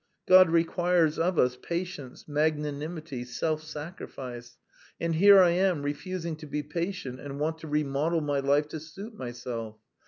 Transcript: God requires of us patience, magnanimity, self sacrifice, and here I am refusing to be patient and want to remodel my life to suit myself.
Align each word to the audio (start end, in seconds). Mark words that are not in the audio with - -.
God 0.25 0.49
requires 0.49 1.19
of 1.19 1.37
us 1.37 1.57
patience, 1.61 2.27
magnanimity, 2.27 3.23
self 3.23 3.61
sacrifice, 3.61 4.57
and 4.99 5.13
here 5.13 5.39
I 5.43 5.51
am 5.51 5.83
refusing 5.83 6.35
to 6.37 6.47
be 6.47 6.63
patient 6.63 7.19
and 7.19 7.39
want 7.39 7.59
to 7.59 7.67
remodel 7.67 8.21
my 8.21 8.39
life 8.39 8.67
to 8.69 8.79
suit 8.79 9.13
myself. 9.13 9.77